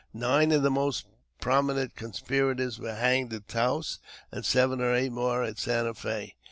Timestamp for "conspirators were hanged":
1.95-3.31